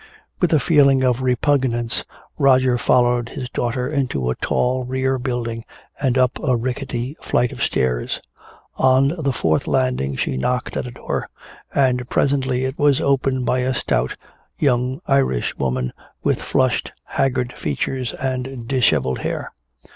With 0.39 0.51
a 0.51 0.57
feeling 0.59 1.03
of 1.03 1.21
repugnance 1.21 2.05
Roger 2.39 2.79
followed 2.79 3.29
his 3.29 3.51
daughter 3.51 3.87
into 3.87 4.31
a 4.31 4.35
tall 4.37 4.83
rear 4.83 5.19
building 5.19 5.63
and 6.01 6.17
up 6.17 6.39
a 6.43 6.57
rickety 6.57 7.15
flight 7.21 7.51
of 7.51 7.61
stairs. 7.61 8.19
On 8.77 9.09
the 9.09 9.31
fourth 9.31 9.67
landing 9.67 10.15
she 10.15 10.37
knocked 10.37 10.75
at 10.75 10.87
a 10.87 10.91
door, 10.91 11.29
and 11.75 12.09
presently 12.09 12.65
it 12.65 12.79
was 12.79 12.99
opened 12.99 13.45
by 13.45 13.59
a 13.59 13.75
stout 13.75 14.17
young 14.57 15.01
Irish 15.07 15.55
woman 15.59 15.93
with 16.23 16.41
flushed 16.41 16.91
haggard 17.03 17.53
features 17.53 18.11
and 18.13 18.67
disheveled 18.67 19.19
hair. 19.19 19.51